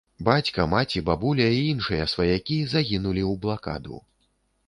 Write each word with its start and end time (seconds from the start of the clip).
Бацька, 0.27 0.63
маці, 0.69 1.01
бабуля 1.09 1.45
і 1.57 1.59
іншыя 1.73 2.07
сваякі 2.15 2.57
загінулі 2.73 3.23
ў 3.31 3.43
блакаду. 3.43 4.01